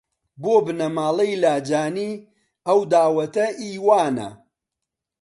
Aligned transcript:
بۆ 0.41 0.53
بنەماڵەی 0.65 1.39
لاجانی 1.43 2.11
ئەو 2.67 2.79
داوەتە 2.91 3.45
ئی 3.59 3.69
وانە 3.85 4.29